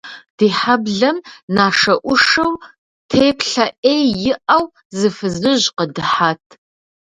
[0.37, 1.17] Ди хьэблэм
[1.55, 2.51] нашэӏушэу,
[3.09, 4.65] теплъэ ӏей иӏэу,
[4.97, 6.43] зы фызыжь къыдыхьат.